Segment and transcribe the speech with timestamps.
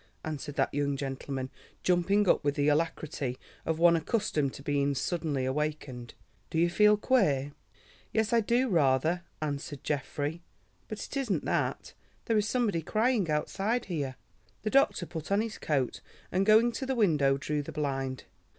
[0.25, 1.51] answered that young gentleman,
[1.83, 6.15] jumping up with the alacrity of one accustomed to be suddenly awakened.
[6.49, 7.51] "Do you feel queer?"
[8.11, 10.41] "Yes, I do rather," answered Geoffrey,
[10.87, 11.93] "but it isn't that.
[12.25, 14.15] There is somebody crying outside here."
[14.63, 18.23] The doctor put on his coat, and, going to the window, drew the blind.